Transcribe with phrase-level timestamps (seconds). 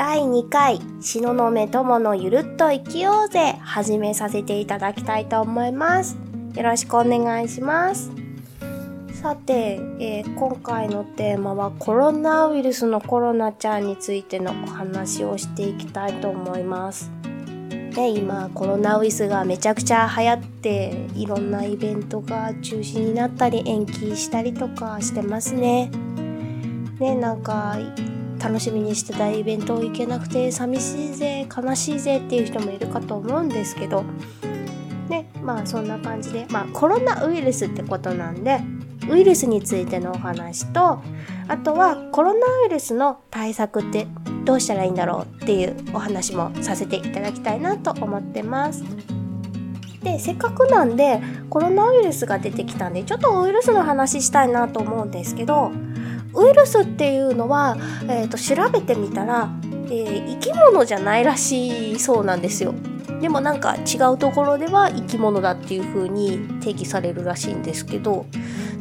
[0.00, 6.16] 第2回、東雲友のゆるっと生きようぜ、始めさせていただきたいと思います。
[6.54, 8.10] よろしくお願いします。
[9.12, 17.10] さて、えー今回のテーマはコロナウイルスのコロナちゃんについてのお話をしていきたいと思います。
[17.94, 25.90] ね、今コロナウイルスがめちゃくちゃ流行っていろんなイベントが中止になったり延期したりとかしてますね。
[26.98, 27.76] ね、なんか
[28.42, 34.04] 楽しみにしてたイベントを行けなくて寂しいぜ悲しいぜっていう人もいるかと思うんですけど
[35.08, 38.60] ねまあそんな感じでまあコロナウイルスってことなんで
[39.08, 41.02] ウイルスについてのお話と
[41.48, 44.06] あとはコロナウイルスの対策って
[44.44, 48.84] どうしたらいいんだろうっていうお話もさせていただきたいなと思ってます。
[50.02, 55.72] でせっかくなんでコロナウイルスが出てきたんでちょっとウイルスの話したいなと思うんですけど
[56.34, 57.76] ウイルスっていうのは、
[58.08, 59.50] えー、と調べてみたら、
[59.86, 62.74] えー生き物じゃないらしいそうなんですよ。
[63.20, 68.24] でもなんか違うところでは生き物だっていう風に定義されるらしいんですけど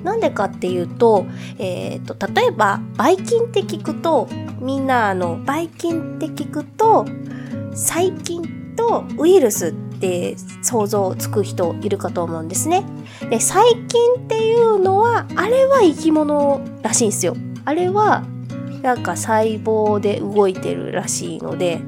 [0.04, 1.26] なんでかっていうと,、
[1.58, 4.30] えー、と例えばばい菌って聞くと
[4.62, 7.06] みんなあのばい菌って聞くと
[7.74, 9.89] 細菌とウイルスって
[10.62, 12.84] 想像つく人いるかと思うんですね。
[13.30, 17.36] で細菌っていうのはあれは生き物らしいんですよ。
[17.66, 18.24] あれは
[18.82, 21.82] なんか細胞で動いてるらしいので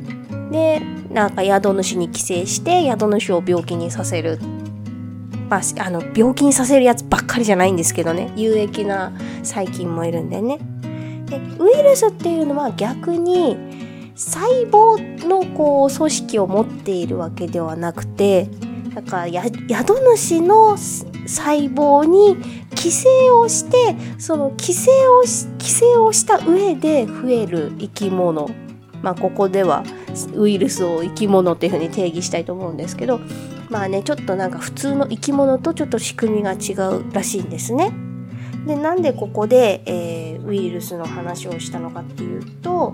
[0.51, 0.81] で
[1.11, 4.39] なんか宿主に寄生して宿主を病気にさせる。
[5.49, 9.11] まあ、あの病気にさせるやつばっかりじゃないんですけどね有益な
[9.43, 10.59] 細菌もいるんでね。
[11.25, 13.57] でウイルスっていうのは逆に
[14.15, 18.49] 細胞のこう組織を持っているわけではなくて
[18.93, 22.37] だから宿主の細胞に
[22.75, 28.49] 寄生をしてその寄生をし寄生をした上で増える生き物
[29.01, 29.83] まあここでは
[30.35, 33.19] ウイルスを生き物っていうふうに定義したいと思うんですけど
[33.69, 37.93] まあねちょっとなんか普通の生き物とちょっと仕組みが違うらしいんですね。
[38.67, 42.93] でなんでここで、えーウイルスの話をしたのかっていうと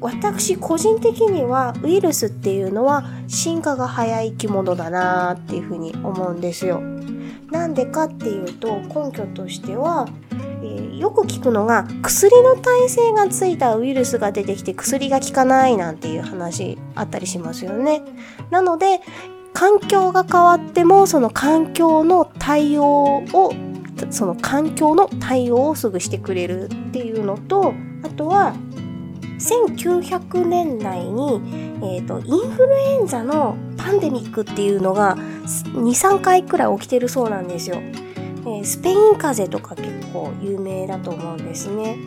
[0.00, 6.80] 私個人的にはウイルスっていうのは進化が早い生き物だなっていうふうに思うんですよ。
[7.50, 10.06] なんでかっていうと根拠としては、
[10.62, 18.02] えーよく聞くのが薬の耐性がついたウイルスが出てきて薬が効かないなんていう話あったりしますよね。
[18.50, 19.00] なので
[19.52, 22.84] 環境が変わってもその環境の対応
[23.32, 23.52] を
[24.10, 28.54] その環境の対応をすぐしてくれるっていうのとあとは
[29.38, 31.40] 1900年代に、
[31.82, 38.08] えー、とインフルエンザのパンデミックっていうのが23回くらい起きてるそうなんですよ、えー
[38.64, 41.98] スペイン風邪とか結構有名だと思うんですね。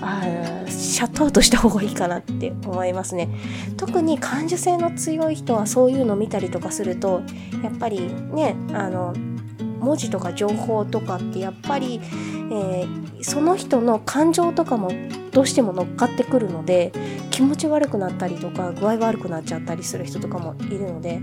[0.00, 0.22] あ
[0.68, 3.28] シャットアウトした方がいいかなって思いますね
[3.76, 7.22] 特に感受性の強い人はそういうの見たりとかすると
[7.62, 9.14] やっぱりねあの
[9.80, 14.90] 文字とか情報とかってやっぱり、えー、その人の感情とかも
[15.32, 16.92] どうしても乗っかってくるので
[17.30, 21.20] 気持ち悪くなったりとか具合悪くなっちゃったりする人とかもいるので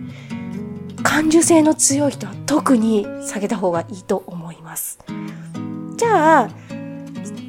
[1.03, 4.99] 感受性の強い人は特に下げた方がいいと思います。
[5.97, 6.49] じゃあ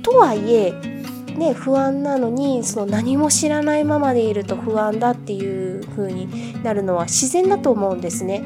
[0.02, 0.95] とはいえ
[1.36, 8.42] ね、不安なのにその何も知らないままでいると不安だっていう風になるのは自然だと思うんですね。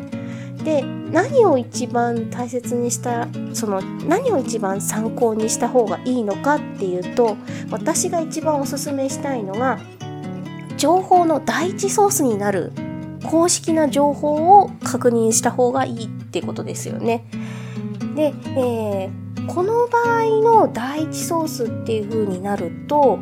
[0.64, 7.36] で何を一番大切にしたその何を一番参考にした方がいいのかっていうと
[7.70, 9.78] 私が一番おすすめしたいのが
[10.76, 12.72] 情報の第一ソースになる
[13.24, 17.24] 公式な情報を確認した方がいいってことですよね。
[18.14, 23.18] で、えー、この場合の第一ソースっていう風になると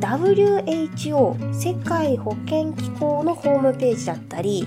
[0.00, 4.66] WHO 世界保健機構のホームページだったり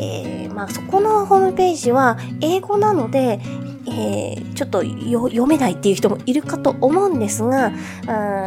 [0.00, 3.38] えー、まあ、そこのホームページは英語なので、
[3.86, 7.76] えー、ちょっと読めないっていう人もいるかと思うんですが、うん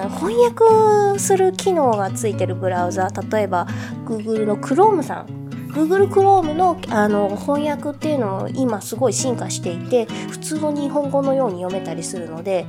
[0.10, 3.68] 翻訳する機能がついてるブラウザ例えば
[4.06, 5.43] Google の Chrome さん
[5.74, 12.66] Google Chrome のあの翻訳っていうのも今すごい進化していて普通の日本語のように読めたりするので、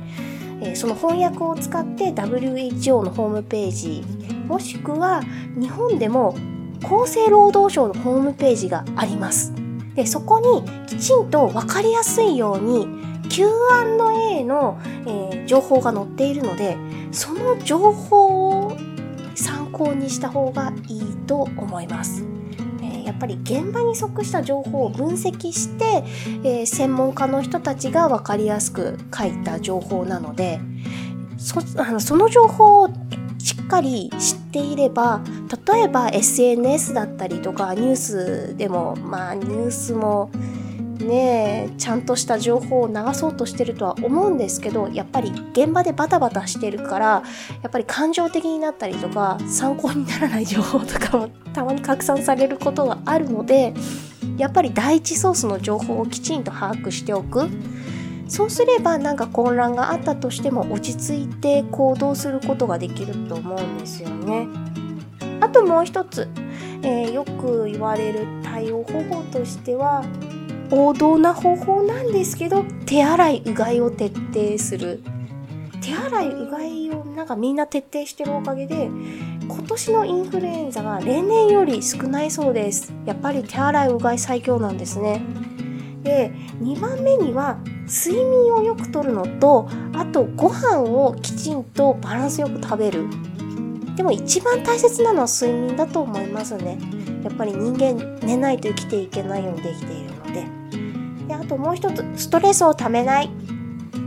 [0.61, 4.03] えー、その翻訳を使って WHO のホームページ
[4.47, 5.21] もしくは
[5.55, 6.35] 日本でも
[6.81, 9.53] 厚生労働省のホームページがあります。
[9.95, 12.87] でそこにきちんと分かりやすいように
[13.29, 16.77] Q&A の、えー、情報が載っているので
[17.11, 18.77] その情報を
[19.35, 22.34] 参考にした方がいいと思います。
[23.05, 26.03] やっぱり現場に即した情報を分析して、
[26.43, 30.59] えー、専門家の人たちが分かりやすく書いた情報なので
[31.37, 32.89] そあのその情報を
[33.37, 35.21] しっかり知っていれば
[35.67, 40.31] 例えば SNS だったりとかニュースでもまあニュースも
[40.95, 47.05] ねちゃんとした情報を流そうとしてるとは思うんですけどやっぱり現場でバタバタしてるから
[47.61, 53.73] やっぱり感情的になったりとか参考にならない情報とかもたまに拡散されることがあるので
[54.37, 57.47] やっぱり第一ソースの情報をきちんと把握しておく
[58.27, 64.47] そうすればなんか混乱があったとしても落ち着いて行動することができると思うんですよね。
[65.41, 66.27] あともう一つ、
[66.81, 70.03] えー、よく言われる対応方法としては
[70.71, 75.01] 王道な方法なんですけど手洗いうがいを徹底する。
[75.81, 78.89] 手洗いうがいをなんかみんな徹底してるおかげで
[79.47, 82.93] 今年のインフルエンザが例年より少ないそうです。
[83.05, 85.21] やっぱり手洗いうがい最強なんですね。
[86.03, 86.31] で
[86.61, 87.57] 2番目には
[87.87, 93.05] 睡眠をよくとるのとあとご飯をきちんとバランスよく食べる。
[93.95, 96.77] でも一番大切なのは睡眠だと思いますね。
[97.23, 100.04] やっぱり人間寝ないと生きていけないようにできている。
[101.37, 103.29] であともう一つストレスをためない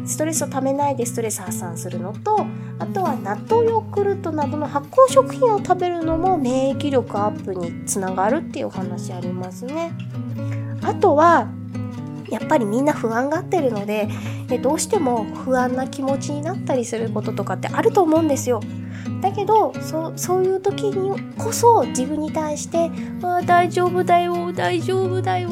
[0.05, 2.47] ストレスをためないでストレス発散するのと
[2.79, 9.93] あとは納豆ヨーグルトなどの発酵食品を食べるのも免疫力アップにつながるっていうお話ありますね
[10.83, 11.49] あとは
[12.31, 14.09] やっぱりみんな不安がってるので
[14.63, 18.61] どうしても不安な気持ちになったりすることとかってあると思うんですよ。
[19.23, 22.91] だけどそそういう時にこそ自分に対して
[23.23, 25.49] 「あ大丈夫だよ大丈夫だよ」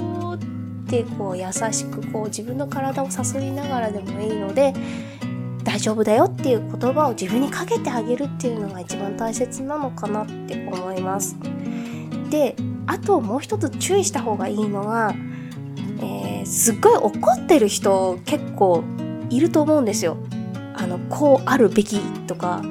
[0.87, 4.73] ってこう優しくこう自分の体をさすりながらでもいいので
[5.65, 11.37] 「大丈夫だよ」っていう言葉を自分にかけてあげるっていうのが一番大切なのかなって思います。
[12.31, 12.55] で
[12.87, 15.15] あともう一つ注意した方がいいのが
[16.01, 18.85] えー、すっごい怒ってる人結構
[19.31, 20.17] いると思うんですよ。
[20.75, 22.63] あのこうあるべきとか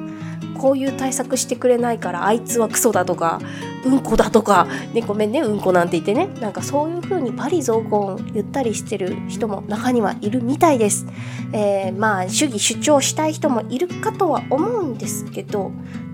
[0.56, 3.40] こういう対策してくれないからあいつはクソだとか
[3.84, 11.06] うんこだとか、ね、ごめんねうんこなんて言ってねなんかそういう風にパリ雑言言ったりしてる人も中にはいるみたいです。
[11.52, 15.70] えー、まあ主義主張したい人もいるかとは思うんですけど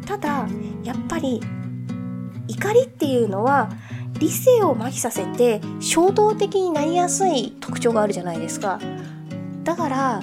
[0.06, 0.46] ただ
[0.84, 1.40] やっぱり
[2.48, 3.70] 怒りっていうのは
[4.18, 8.78] 理性を麻痺させて衝動的になりやすい特徴があるじゃないですか
[9.64, 10.22] だから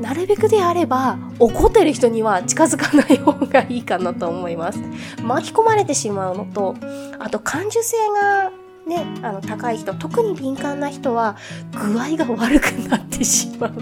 [0.00, 4.80] なるべくであれば怒ってる人には近づかない方がいいかなと思います。
[5.22, 6.74] 巻き込まれてしまうのと
[7.18, 8.50] あと感受性が
[8.86, 11.36] ねあの高い人特に敏感な人は
[11.72, 13.72] 具合が悪くなってしまう。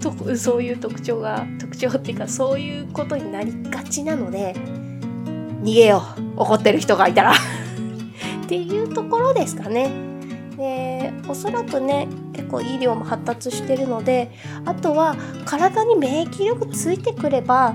[0.00, 4.54] とそういう特徴が特徴っていうかそういうことになりがちなので
[5.62, 6.02] 逃げよ
[6.36, 6.40] う。
[6.42, 7.32] 怒ってる人がいたら。
[7.32, 7.34] っ
[8.48, 10.11] ていうところですかね。
[10.62, 14.30] でおそらくね結構医療も発達してるので
[14.64, 17.74] あとは体に免疫力ついてくれば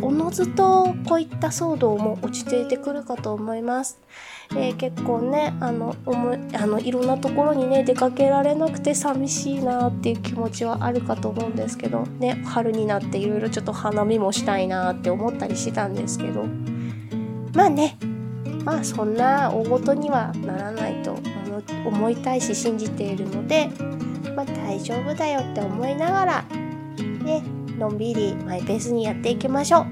[0.00, 4.00] おのずとこういった騒動も落ち着いてくるかと思います。
[4.56, 16.44] えー、結構ねあの思いあのいろんなところにね出かけられなくて寂しいなっていう気持ちはあるかと思うんですけどね春になっていろいろちょっと花見もしたいなって思ったりしてたんですけど
[17.54, 17.96] まあね
[18.64, 21.43] まあそんな大ごとにはならないと思います
[21.86, 23.68] 思いたいし信じているので
[24.34, 26.42] まあ大丈夫だよって思いながら
[27.24, 27.42] ね
[27.78, 29.86] のんびりマイペースにやっていきましょ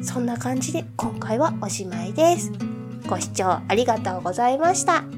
[0.00, 2.52] うそんな感じで今回はおしまいです
[3.08, 5.15] ご視聴ありがとうございました。